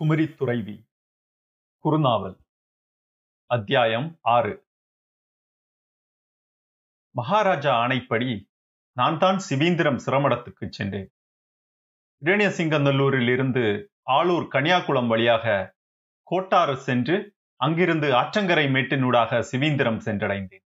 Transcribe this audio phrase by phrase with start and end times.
[0.00, 0.74] குமரி துறைவி
[1.84, 2.36] குறுநாவல்
[3.46, 4.64] அத்தியாயம் ஆறு.
[7.14, 8.48] மகாராஜா ஆணைப்படி
[8.92, 11.12] நான் தான் சிவீந்திரம் சிரமடத்துக்கு சென்றேன்.
[12.22, 15.76] இரணியசிங்கநல்லூரில் இருந்து ஆளூர் கன்னியாகுளம் வழியாக
[16.22, 20.66] கோட்டாறு சென்று அங்கிருந்து ஆற்றங்கரை மேட்டினூடாக சிவீந்திரம் சென்றடைந்தேன்.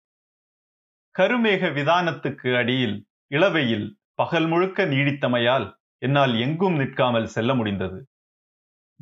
[1.19, 8.11] கருமேக விதானத்துக்கு அடியில் இளவையில் பகல் முழுக்க நீடித்தமையால் என்னால் எங்கும் நிற்காமல் செல்ல முடிந்தது.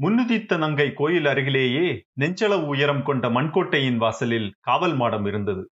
[0.01, 5.71] முன்னுதித்த நங்கை கோயில் அருகிலேயே நெஞ்சளவு உயரம் கொண்ட மண்கோட்டையின் வாசலில் காவல் மாடம் இருந்தது.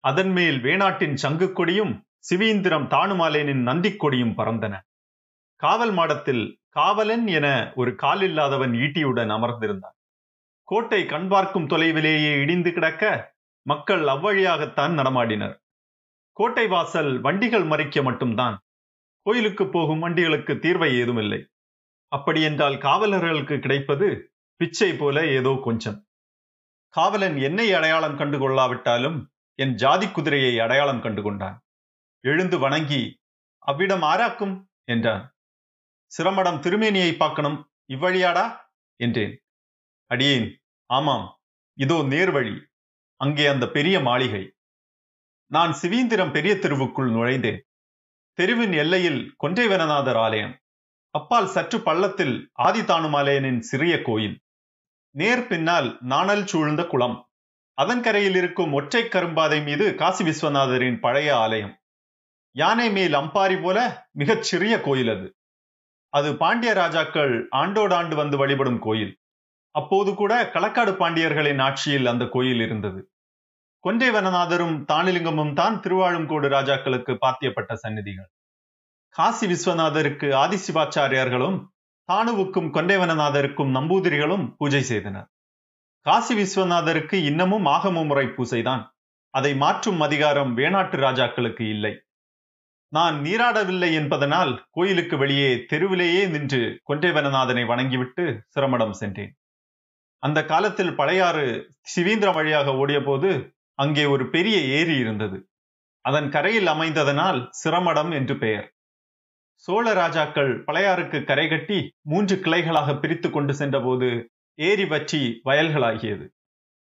[0.00, 4.80] அதன் மேல் வேணாட்டின் சங்கு கொடியும் சிவீந்திரம் தானுமாலேனின் நந்திக் கொடியும் பறந்தன.
[5.56, 9.96] காவல் மாடத்தில் காவலன் என ஒரு காலில்லாதவன் ஈட்டியுடன் அமர்ந்திருந்தான்.
[10.64, 15.56] கோட்டை கண்பார்க்கும் தொலைவிலேயே இடிந்து கிடக்க மக்கள் அவ்வழியாகத்தான் நடமாடினர்.
[16.32, 18.60] கோட்டை வாசல் வண்டிகள் மறிக்க மட்டும்தான்.
[19.22, 21.46] கோயிலுக்கு போகும் வண்டிகளுக்கு தீர்வை ஏதுமில்லை.
[22.12, 26.08] அப்படியென்றால் காவலர்களுக்கு கிடைப்பது பிச்சை போல ஏதோ கொஞ்சம்.
[26.88, 31.64] காவலன் என்னை அடையாளம் கண்டு கொள்ளாவிட்டாலும் என் ஜாதி குதிரையை அடையாளம் கண்டு கொண்டான்.
[32.20, 33.20] எழுந்து வணங்கி
[33.58, 34.68] அவ்விடம் ஆராக்கும்?
[34.84, 35.34] என்றான்.
[36.18, 37.72] சிரமடம் திருமேனியை பார்க்கணும்.
[37.88, 38.56] இவ்வழியாடா?
[38.96, 39.44] என்றேன்.
[40.06, 41.40] அடியேன் ஆமாம்.
[41.74, 42.68] இதோ நேர்வழி
[43.16, 44.56] அங்கே அந்த பெரிய மாளிகை.
[45.46, 47.60] நான் சிவீந்திரம் பெரிய தெருவுக்குள் நுழைந்தேன்.
[48.32, 50.59] தெருவின் எல்லையில் கொன்றைவனநாதர் ஆலயம்.
[51.10, 54.36] அப்பால் சற்று பள்ளத்தில் ஆதிதானுமாலயனின் சிறிய கோயில்.
[55.14, 57.16] நேர் பின்னால் நாணல் சூழ்ந்த குளம்.
[57.74, 61.74] அதன் கரையில் இருக்கும் ஒற்றை கரும்பாதை மீது காசி விஸ்வநாதரின் பழைய ஆலயம்.
[62.56, 65.36] யானை மேல் அம்பாரி போல மிகச் சிறிய கோயில் அது.
[66.12, 69.12] அது பாண்டிய ராஜாக்கள் ஆண்டோடாண்டு வந்து வழிபடும் கோயில்.
[69.74, 73.12] அப்போது கூட களக்காடு பாண்டியர்களின் ஆட்சியில் அந்த கோயில் இருந்தது.
[73.84, 78.30] கொன்றை வனநாதரும் தானிலிங்கமும் தான் திருவாழுங்கோடு ராஜாக்களுக்கு பாத்தியப்பட்ட சந்நிதிகள்.
[79.16, 81.58] காசி விஸ்வநாதருக்கு ஆதிசிவாச்சாரியார்களும்
[82.08, 85.28] தானுவுக்கும் கொண்டைவனநாதருக்கும் நம்பூதிரிகளும் பூஜை செய்தனர்.
[86.06, 88.84] காசி விஸ்வநாதருக்கு இன்னமும் ஆகம முறை பூசைதான்.
[89.34, 91.92] அதை மாற்றும் அதிகாரம் வேணாட்டு ராஜாக்களுக்கு இல்லை.
[92.88, 99.38] நான் நீராடவில்லை என்பதனால் கோயிலுக்கு வெளியே தெருவிலேயே நின்று கொண்டைவனநாதனை வணங்கிவிட்டு சிரமடம் சென்றேன்.
[100.18, 101.46] அந்த காலத்தில் பழையாறு
[101.80, 103.30] சிவீந்திரம் வழியாக ஓடியபோது
[103.74, 105.48] அங்கே ஒரு பெரிய ஏரி இருந்தது.
[106.00, 108.74] அதன் கரையில் அமைந்ததனால் சிரமடம் என்று பெயர்.
[109.60, 116.26] சோழ ராஜாக்கள் பழையாறுக்கு கரை கட்டி மூன்று கிளைகளாக பிரித்து கொண்டு சென்றபோது ஏரி வற்றி வயல்களாகியது.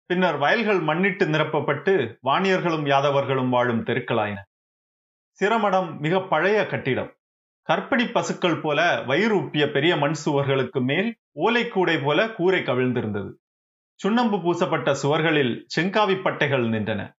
[0.07, 4.41] பின்னர் வயல்கள் மண்ணிட்டு நிரப்பப்பட்டு வாணியர்களும் யாதவர்களும் வாழும் தெருக்களாயின.
[5.39, 7.15] சிரமடம் மிக பழைய கட்டிடம்.
[7.63, 13.33] கற்படி பசுக்கள் போல வயிறு உப்பிய பெரிய மண் சுவர்களுக்கு மேல் ஓலைக்கூடை போல கூரை கவிழ்ந்திருந்தது.
[13.95, 17.13] சுண்ணம்பு பூசப்பட்ட சுவர்களில் செங்காவி பட்டைகள் நின்றன.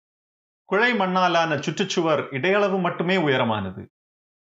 [0.65, 3.89] குழை மண்ணாலான சுற்றுச்சுவர் இடையளவு மட்டுமே உயரமானது.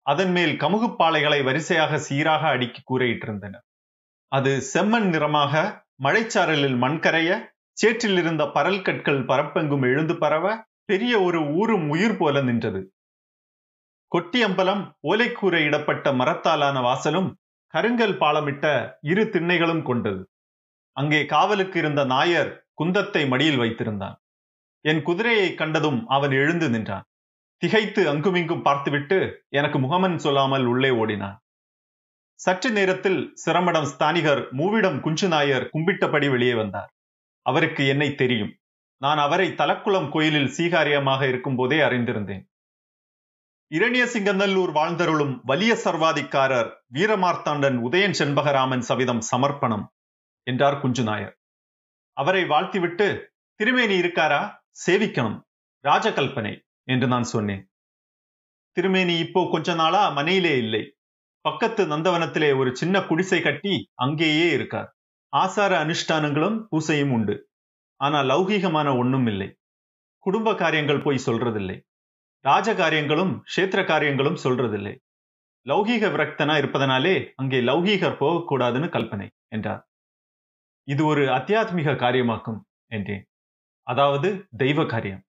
[0.06, 3.54] அதன் மேல் கமுகுப்பாலைகளை வரிசையாக சீராக அடுக்கி கூரையிட்டிருந்தன.
[4.32, 5.54] அது செம்மண் நிறமாக
[6.04, 7.30] மழைச்சாரலில் மண்கரைய
[7.78, 10.46] சேற்றில் இருந்த பரல் கற்கள் பரப்பெங்கும் எழுந்து பரவ
[10.84, 12.80] பெரிய ஒரு ஊரும் உயிர் போல நின்றது.
[14.12, 17.28] கொட்டியம்பலம் ஓலைக்கூரை இடப்பட்ட மரத்தாலான வாசலும்
[17.74, 18.66] கருங்கல் பாலமிட்ட
[19.02, 20.22] இரு திண்ணைகளும் கொண்டது.
[20.96, 22.50] அங்கே காவலுக்கு இருந்த நாயர்
[22.80, 24.16] குந்தத்தை மடியில் வைத்திருந்தான்.
[24.84, 27.06] என் குதிரையை கண்டதும் அவன் எழுந்து நின்றான்.
[27.56, 31.40] திகைத்து அங்குமிங்கும் பார்த்துவிட்டு எனக்கு முகமன் சொல்லாமல் உள்ளே ஓடினான்.
[32.34, 36.94] சற்று நேரத்தில் சிரமடம் ஸ்தானிகர் மூவிடம் குஞ்சு நாயர் கும்பிட்டபடி வெளியே வந்தார்.
[37.42, 38.56] அவருக்கு என்னை தெரியும்.
[38.96, 42.44] நான் அவரை தலக்குளம் கோயிலில் சீகாரியமாக இருக்கும்போதே அறிந்திருந்தேன்.
[42.44, 42.54] அறிந்திருந்தேன்
[43.74, 49.86] இரணியசிங்கநல்லூர் வாழ்ந்தருளும் வலிய சர்வாதிக்காரர் வீரமார்த்தாண்டன் உதயன் செண்பகராமன் சவிதம் சமர்ப்பணம்
[50.42, 51.38] என்றார் குஞ்சு நாயர்.
[52.12, 54.62] அவரை வாழ்த்திவிட்டு திருமேனி இருக்காரா?
[54.86, 55.40] சேவிக்கணும்.
[55.82, 56.65] ராஜகல்பனை.
[56.88, 57.70] என்று நான் சொன்னேன்.
[58.72, 60.96] திருமேனி இப்போ கொஞ்ச நாளா மனையிலே இல்லை.
[61.40, 64.96] பக்கத்து நந்தவனத்திலே ஒரு சின்ன குடிசை கட்டி அங்கேயே இருக்கார்.
[65.28, 67.50] ஆசார அனுஷ்டானங்களும் பூசையும் உண்டு.
[67.96, 69.58] ஆனா லௌகீகமான ஒண்ணும் இல்லை.
[70.18, 71.76] குடும்ப காரியங்கள் போய் சொல்றதில்லை.
[72.40, 74.94] ராஜ காரியங்களும் கஷேத்திர காரியங்களும் சொல்றதில்லை.
[75.66, 79.82] லௌகீக விரக்தனா இருப்பதனாலே அங்கே லௌகீகர் போகக்கூடாதுன்னு கல்பனை என்றார்.
[80.88, 83.24] இது ஒரு அத்தியாத்மிக காரியமாக்கும் என்றேன்.
[83.82, 85.25] அதாவது தெய்வ காரியம்.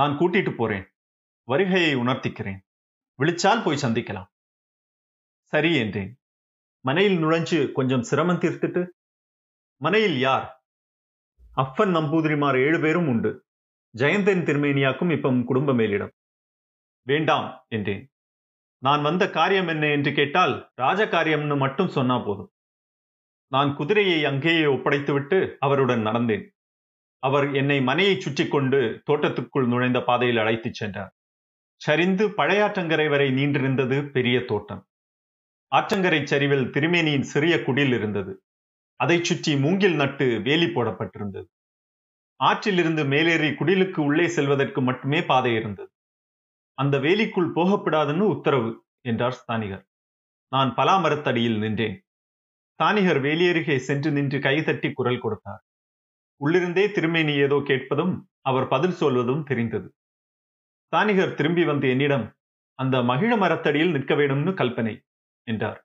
[0.00, 0.84] நான் கூட்டிட்டு போறேன்.
[1.48, 2.60] வருகையை உணர்த்திக்கிறேன்.
[3.18, 4.28] விழிச்சால் போய் சந்திக்கலாம்.
[5.52, 6.12] சரி என்றேன்.
[6.84, 8.82] மனையில் நுழைஞ்சு கொஞ்சம் சிரமம் தீர்த்துட்டு
[9.80, 10.46] மனையில் யார்?
[11.54, 13.30] அப்பன் நம்பூதிரிமார் ஏழு பேரும் உண்டு.
[13.94, 16.14] ஜெயந்தன் திருமேனியாக்கும் இப்பம் குடும்ப மேலிடம்
[17.06, 18.12] வேண்டாம் என்றேன்.
[18.82, 22.52] நான் வந்த காரியம் என்ன என்று கேட்டால் ராஜ காரியம்னு மட்டும் சொன்னா போதும்.
[23.52, 26.46] நான் குதிரையை அங்கேயே ஒப்படைத்துவிட்டு அவருடன் நடந்தேன்.
[27.22, 31.12] அவர் என்னை மனையை சுற்றி கொண்டு தோட்டத்துக்குள் நுழைந்த பாதையில் அழைத்துச் சென்றார்.
[31.80, 34.82] சரிந்து பழையாற்றங்கரை வரை நீண்டிருந்தது பெரிய தோட்டம்.
[35.72, 38.32] ஆற்றங்கரை சரிவில் திருமேனியின் சிறிய குடில் இருந்தது.
[39.00, 41.48] அதைச் சுற்றி மூங்கில் நட்டு வேலி போடப்பட்டிருந்தது.
[42.40, 45.90] ஆற்றிலிருந்து மேலேறி குடிலுக்கு உள்ளே செல்வதற்கு மட்டுமே பாதை இருந்தது.
[46.78, 48.70] அந்த வேலிக்குள் போகப்படாதுன்னு உத்தரவு
[49.00, 49.84] என்றார் ஸ்தானிகர்.
[50.52, 51.96] நான் பலாமரத்தடியில் நின்றேன்.
[52.70, 55.62] ஸ்தானிகர் வேலியருகே சென்று நின்று கைதட்டி குரல் கொடுத்தார்.
[56.40, 59.88] உள்ளிருந்தே திருமேனி ஏதோ கேட்பதும் அவர் பதில் சொல்வதும் தெரிந்தது.
[60.92, 62.26] தானிகர் திரும்பி வந்து என்னிடம்
[62.78, 64.94] அந்த மகிழ மரத்தடியில் நிற்க வேணும்னு கல்பனை
[65.46, 65.80] என்றார்.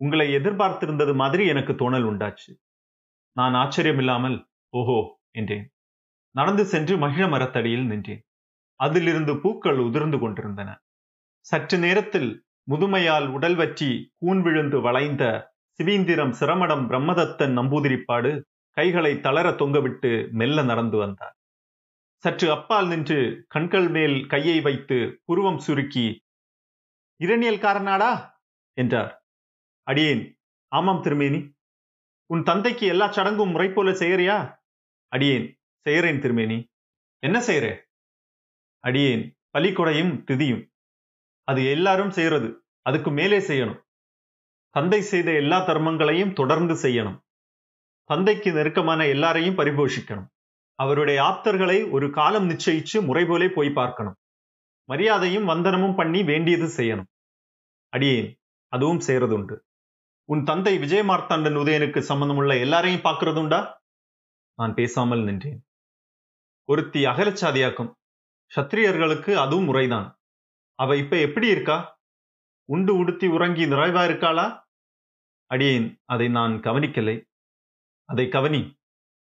[0.00, 2.50] உங்களை எதிர்பார்த்திருந்தது மாதிரி எனக்கு தோணல் உண்டாச்சு.
[3.36, 4.36] நான் ஆச்சரியமில்லாமல்
[4.74, 4.98] ஓஹோ
[5.30, 5.66] என்றேன்.
[6.34, 8.22] நடந்து சென்று மகிழ மரத்தடியில் நின்றேன்.
[8.80, 10.70] அதிலிருந்து பூக்கள் உதிர்ந்து கொண்டிருந்தன.
[11.46, 12.30] சற்று நேரத்தில்
[12.68, 15.24] முதுமையால் உடல் வற்றி கூன் விழுந்து வளைந்த
[15.80, 18.32] சிவீந்திரம் சிரமடம் பிரம்மதத்தன் நம்பூதிரிப்பாடு
[18.76, 21.36] கைகளை தளர தொங்கவிட்டு மெல்ல நடந்து வந்தார்
[22.16, 26.06] சற்று அப்பால் நின்று கண்கள் மேல் கையை வைத்து புருவம் சுருக்கி
[27.20, 28.30] இரணியல்காரனாடா?
[28.72, 29.24] என்றார்.
[29.82, 30.38] அடியேன்.
[30.72, 31.40] ஆமாம் திருமேனி.
[32.26, 34.58] உன் தந்தைக்கு எல்லா சடங்கும் முறை போல செய்யறியா?
[35.08, 35.58] அடியேன்.
[35.88, 36.68] செய்யறேன் திருமேனி.
[37.18, 37.72] என்ன செய்யறே?
[38.84, 39.36] அடியேன்.
[39.58, 40.64] பலிக்கொடையும் திதியும்.
[41.44, 42.48] அது எல்லாரும் செய்யறது.
[42.82, 43.80] அதுக்கு மேலே செய்யணும்.
[44.70, 47.18] தந்தை செய்த எல்லா தர்மங்களையும் தொடர்ந்து செய்யணும்.
[48.10, 50.28] தந்தைக்கு நெருக்கமான எல்லாரையும் பரிபோஷிக்கணும்.
[50.78, 54.16] அவருடைய ஆப்தர்களை ஒரு காலம் நிச்சயிச்சு முறை போலே போய் பார்க்கணும்.
[54.88, 57.10] மரியாதையும் வந்தனமும் பண்ணி வேண்டியது செய்யணும்.
[57.88, 58.28] அடியேன்
[58.72, 59.56] அதுவும் செய்யறதுண்டு
[60.28, 63.74] உன் தந்தை விஜயமார்த்தாண்டன் உதயனுக்கு சம்பந்தமுள்ள எல்லாரையும் பார்க்கறதுண்டா?
[64.58, 65.60] நான் பேசாமல் நின்றேன்.
[66.68, 67.90] ஒருத்தி அகலச்சாதியாக்கும்.
[68.56, 70.08] சத்திரியர்களுக்கு அதுவும் முறைதான்.
[70.74, 71.98] அவ இப்ப எப்படி இருக்கா?
[72.64, 74.46] உண்டு உடுத்தி உறங்கி நிறைவா இருக்காளா?
[75.46, 77.16] அடியேன் அதை நான் கவனிக்கலை.
[78.06, 78.78] அதை கவனி.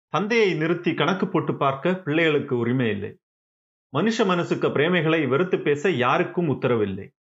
[0.08, 3.20] தந்தையை நிறுத்தி கணக்கு போட்டு பார்க்க பிள்ளைகளுக்கு உரிமை இல்லை.
[3.94, 7.12] மனுஷ மனசுக்கு பிரேமைகளை வெறுத்து பேச யாருக்கும் உத்தரவில்லை.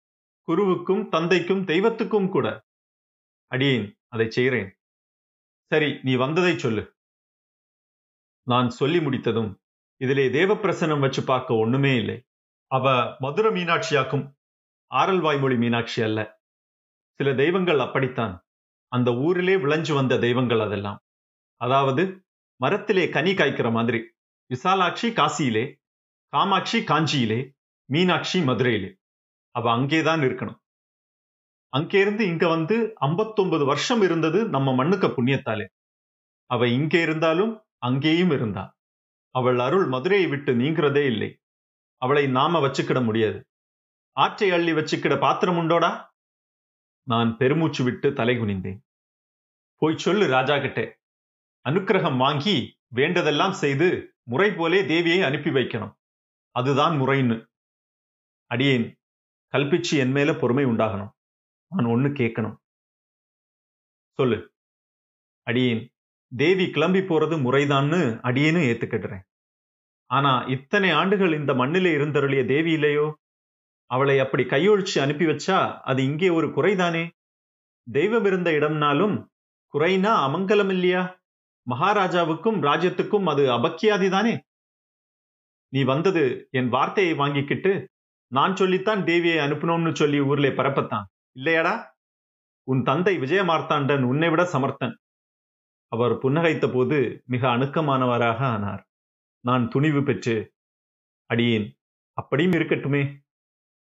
[0.49, 2.67] குருவுக்கும் தந்தைக்கும் தெய்வத்துக்கும் கூட.
[3.47, 4.79] அடியேன் அதை செய்கிறேன்.
[5.65, 6.97] சரி நீ வந்ததை சொல்லு.
[8.43, 9.61] நான் சொல்லி முடித்ததும்
[9.97, 12.27] இதிலே தேவப்பிரசனம் வச்சு பார்க்க ஒண்ணுமே இல்லை.
[12.67, 14.33] அவ மதுர மீனாட்சியாக்கும்
[14.87, 16.41] ஆரல் வாய்மொழி மீனாட்சி அல்ல.
[17.15, 18.45] சில தெய்வங்கள் அப்படித்தான்.
[18.89, 20.99] அந்த ஊரிலே விளைஞ்சு வந்த தெய்வங்கள் அதெல்லாம்.
[21.58, 22.25] அதாவது
[22.60, 24.00] மரத்திலே கனி காய்க்கிற மாதிரி.
[24.50, 25.75] விசாலாட்சி காசியிலே
[26.26, 27.52] காமாட்சி காஞ்சியிலே
[27.84, 28.94] மீனாட்சி மதுரையிலே.
[29.50, 30.58] அவ அங்கேதான் இருக்கணும்.
[31.76, 35.66] அங்கேருந்து இங்க வந்து ஐம்பத்தொன்பது வருஷம் இருந்தது நம்ம மண்ணுக்க புண்ணியத்தாலே.
[36.46, 38.76] அவ இங்கே இருந்தாலும் அங்கேயும் இருந்தா.
[39.31, 41.40] அவள் அருள் மதுரையை விட்டு நீங்கிறதே இல்லை.
[41.96, 43.46] அவளை நாம வச்சுக்கிட முடியாது.
[44.12, 46.06] ஆற்றை அள்ளி வச்சுக்கிட பாத்திரம் உண்டோடா?
[47.02, 48.78] நான் பெருமூச்சு விட்டு தலை குனிந்தேன்.
[49.76, 50.98] போய் சொல்லு ராஜா கிட்டே
[51.69, 55.94] அனுக்கிரகம் வாங்கி வேண்டதெல்லாம் செய்து முறை போலே தேவியை அனுப்பி வைக்கணும்.
[56.50, 57.47] அதுதான் முறைன்னு.
[58.44, 58.99] அடியேன்
[59.53, 61.11] கல்பிச்சு என் மேல பொறுமை உண்டாகணும்.
[61.69, 62.56] நான் ஒண்ணு கேட்கணும்.
[64.11, 64.53] சொல்லு.
[65.43, 65.91] அடியேன்
[66.37, 69.23] தேவி கிளம்பி போறது முறைதான்னு அடியேனும் ஏத்துக்கிடுறேன்.
[70.06, 73.19] ஆனா இத்தனை ஆண்டுகள் இந்த மண்ணிலே இருந்தருளிய தேவி இல்லையோ?
[73.87, 77.11] அவளை அப்படி கையொழிச்சு அனுப்பி வச்சா அது இங்கே ஒரு குறைதானே?
[77.93, 79.26] தெய்வம் இருந்த இடம்னாலும்
[79.75, 81.18] குறைனா அமங்கலம் இல்லையா?
[81.70, 84.41] மகாராஜாவுக்கும் ராஜ்யத்துக்கும் அது அபக்கியாதிதானே?
[85.69, 87.91] நீ வந்தது என் வார்த்தையை வாங்கிக்கிட்டு
[88.26, 91.05] நான் சொல்லித்தான் தேவியை அனுப்பணும்னு சொல்லி ஊர்ல பரப்பத்தான்.
[91.38, 91.85] இல்லையாடா?
[92.62, 94.94] உன் தந்தை விஜயமார்த்தாண்டன் உன்னை விட சமர்த்தன்.
[95.87, 98.87] அவர் புன்னகைத்த போது மிக அணுக்கமானவராக ஆனார்.
[99.40, 100.54] நான் துணிவு பெற்று
[101.26, 101.78] அடியேன்
[102.12, 103.21] அப்படியும் இருக்கட்டுமே.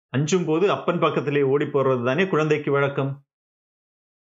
[0.10, 3.26] அஞ்சும் போது அப்பன் பக்கத்திலே ஓடி போடுறது தானே குழந்தைக்கு வழக்கம்?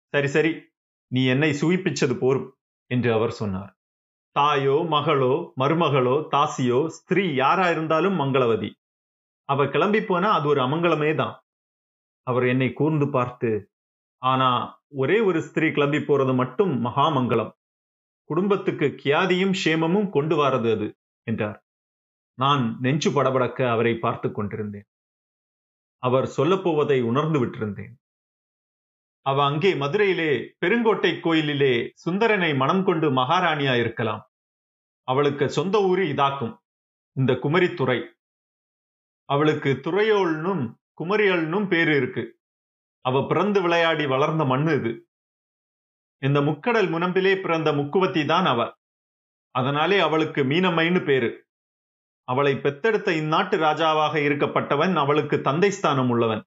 [0.06, 0.72] சரி சரி
[1.08, 2.59] நீ என்னை சுவிப்பிச்சது போரும்.
[2.92, 3.72] என்று அவர் சொன்னார்.
[4.36, 8.70] தாயோ மகளோ மருமகளோ தாசியோ ஸ்திரீ யாரா இருந்தாலும் மங்களவதி.
[9.50, 11.36] அவ கிளம்பி போனா அது ஒரு அமங்கலமே தான்.
[12.28, 13.52] அவர் என்னை கூர்ந்து பார்த்து
[14.22, 14.50] ஆனா
[14.96, 17.52] ஒரே ஒரு ஸ்திரீ கிளம்பி போறது மட்டும் மகாமங்கலம்.
[18.30, 20.88] குடும்பத்துக்கு கியாதியும் சேமமும் கொண்டு வாரது அது
[21.28, 21.60] என்றார்.
[22.38, 24.88] நான் நெஞ்சு படபடக்க அவரை பார்த்து கொண்டிருந்தேன்.
[26.04, 27.94] அவர் சொல்லப்போவதை உணர்ந்து விட்டிருந்தேன்.
[29.30, 30.32] அவ அங்கே மதுரையிலே
[30.62, 31.74] பெருங்கோட்டை கோயிலிலே
[32.06, 34.22] சுந்தரனை மனம் கொண்டு மகாராணியா இருக்கலாம்.
[35.04, 36.54] அவளுக்கு சொந்த ஊரு இதாக்கும்
[37.16, 38.00] இந்த குமரித்துறை.
[39.30, 40.64] அவளுக்கு துறையோள்னும்
[41.00, 42.24] குமரியல்னும் பேரு இருக்கு.
[43.06, 44.94] அவ பிறந்து விளையாடி வளர்ந்த மண்ணு இது.
[46.22, 48.62] இந்த முக்கடல் முனம்பிலே பிறந்த முக்குவத்தி தான் அவ.
[49.56, 51.30] அதனாலே அவளுக்கு மீனம்மைன்னு பேரு.
[52.28, 56.44] அவளை பெத்தெடுத்த இந்நாட்டு ராஜாவாக இருக்கப்பட்டவன் அவளுக்கு தந்தை ஸ்தானம் உள்ளவன்.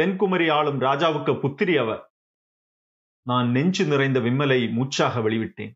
[0.00, 2.08] தென்குமரி ஆளும் ராஜாவுக்கு புத்திரி அவ.
[3.22, 5.72] நான் நெஞ்சு நிறைந்த விம்மலை மூச்சாக வெளிவிட்டேன்.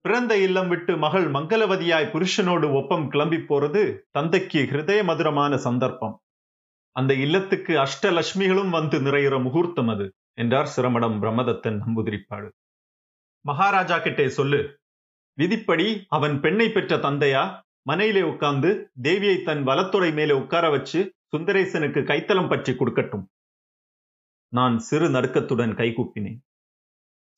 [0.00, 6.22] பிறந்த இல்லம் விட்டு மகள் மங்களவதியாய் புருஷனோடு ஒப்பம் கிளம்பி போறது தந்தைக்கு ஹிருதய மதுரமான சந்தர்ப்பம்.
[6.90, 12.50] அந்த இல்லத்துக்கு அஷ்டலட்சுமிகளும் வந்து நிறையிற முகூர்த்தம் அது என்றார் சிரமடம் பிரம்மதத்தன் நம்புதிரிப்பாடு.
[13.40, 14.78] மகாராஜா கிட்டே சொல்லு.
[15.38, 17.62] விதிப்படி அவன் பெண்ணை பெற்ற தந்தையா?
[17.82, 23.26] மனையிலே உட்கார்ந்து தேவியை தன் வலத்துறை மேலே உட்கார வச்சு சுந்தரேசனுக்கு கைத்தலம் பற்றி கொடுக்கட்டும்.
[24.48, 26.38] நான் சிறு நடுக்கத்துடன் கைகூப்பினேன்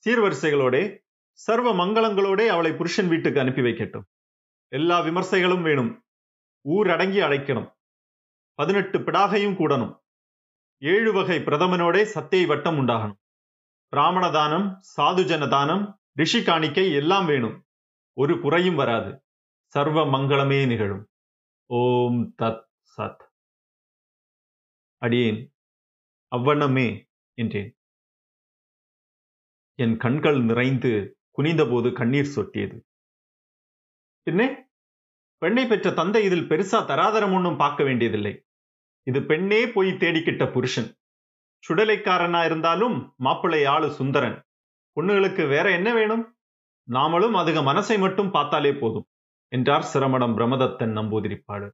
[0.05, 0.99] சீர்வரிசைகளோட
[1.33, 4.05] சர்வ மங்களங்களோடே அவளை புருஷன் வீட்டுக்கு அனுப்பி வைக்கட்டும்.
[4.69, 6.05] எல்லா விமர்சைகளும் வேணும்.
[6.69, 7.75] ஊரடங்கி அழைக்கணும்.
[8.55, 9.99] பதினெட்டு பிடாகையும் கூடணும்.
[10.79, 13.21] ஏழு வகை பிரதமனோட சத்தியை வட்டம் உண்டாகணும்.
[13.89, 17.67] பிராமண தானம் சாதுஜன தானம் ரிஷி காணிக்கை எல்லாம் வேணும்.
[18.13, 19.23] ஒரு குறையும் வராது.
[19.67, 21.09] சர்வ மங்களமே நிகழும்.
[21.67, 22.65] ஓம் தத்
[22.97, 23.26] சத்.
[25.03, 25.41] அடியேன்
[26.33, 26.89] அவ்வண்ணமே
[27.39, 27.71] என்றேன்.
[29.79, 30.93] என் கண்கள் நிறைந்து
[31.39, 32.77] குனிந்தபோது கண்ணீர் சொட்டியது.
[34.27, 34.47] பின்னே
[35.43, 38.33] பெண்ணை பெற்ற தந்தை இதில் பெருசா தராதரம் ஒன்றும் பார்க்க வேண்டியதில்லை.
[39.07, 40.89] இது பெண்ணே போய் தேடிக்கிட்ட புருஷன்.
[41.65, 44.39] சுடலைக்காரனா இருந்தாலும் மாப்பிள்ளை ஆளு சுந்தரன்.
[44.97, 46.25] பொண்ணுகளுக்கு வேற என்ன வேணும்?
[46.89, 49.07] நாமளும் அதுக மனசை மட்டும் பார்த்தாலே போதும்
[49.53, 51.69] என்றார் சிரமணம் பிரமதத்தன் நம்பூதிரிப்பாடு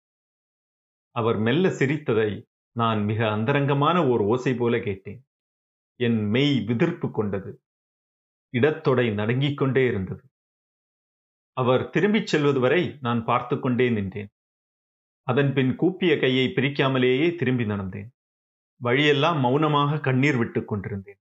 [1.17, 2.31] அவர் மெல்ல சிரித்ததை
[2.73, 5.27] நான் மிக அந்தரங்கமான ஓர் ஓசை போல கேட்டேன்.
[5.97, 7.63] என் மெய் விதிர்ப்பு கொண்டது.
[8.55, 10.23] இடத்தொடை நடுங்கிக் கொண்டே இருந்தது.
[11.57, 14.31] அவர் திரும்பிச் செல்வது வரை நான் பார்த்து கொண்டே நின்றேன்.
[15.23, 18.09] அதன் பின் கூப்பிய கையை பிரிக்காமலேயே திரும்பி நடந்தேன்.
[18.77, 21.21] வழியெல்லாம் மௌனமாக கண்ணீர் விட்டுக் கொண்டிருந்தேன்.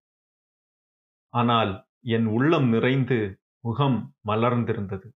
[1.34, 5.10] ஆனால் என் உள்ளம் நிறைந்து முகம் மலர்ந்திருந்தது.